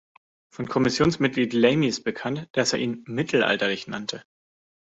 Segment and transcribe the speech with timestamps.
[0.51, 4.23] Von Kommissionsmitglied Lamy ist bekannt, dass er ihn "mittelalterlich" nannte.